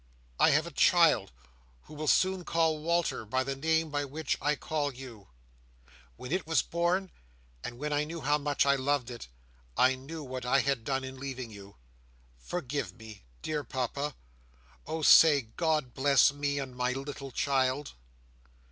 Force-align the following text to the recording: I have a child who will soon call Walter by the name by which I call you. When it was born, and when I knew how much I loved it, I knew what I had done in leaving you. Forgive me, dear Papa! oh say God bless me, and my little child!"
I 0.39 0.49
have 0.49 0.65
a 0.65 0.71
child 0.71 1.31
who 1.83 1.93
will 1.93 2.07
soon 2.07 2.43
call 2.43 2.79
Walter 2.79 3.23
by 3.23 3.43
the 3.43 3.55
name 3.55 3.91
by 3.91 4.03
which 4.03 4.35
I 4.41 4.55
call 4.55 4.91
you. 4.91 5.27
When 6.15 6.31
it 6.31 6.47
was 6.47 6.63
born, 6.63 7.11
and 7.63 7.77
when 7.77 7.93
I 7.93 8.03
knew 8.05 8.21
how 8.21 8.39
much 8.39 8.65
I 8.65 8.73
loved 8.73 9.11
it, 9.11 9.27
I 9.77 9.93
knew 9.93 10.23
what 10.23 10.43
I 10.43 10.61
had 10.61 10.83
done 10.85 11.03
in 11.03 11.19
leaving 11.19 11.51
you. 11.51 11.75
Forgive 12.39 12.95
me, 12.95 13.25
dear 13.43 13.63
Papa! 13.63 14.15
oh 14.87 15.03
say 15.03 15.41
God 15.55 15.93
bless 15.93 16.33
me, 16.33 16.57
and 16.57 16.75
my 16.75 16.93
little 16.93 17.29
child!" 17.29 17.93